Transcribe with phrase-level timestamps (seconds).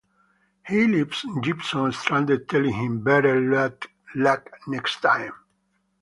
[0.67, 3.39] He leaves Gipson stranded, telling him, "better
[4.15, 5.33] luck next time".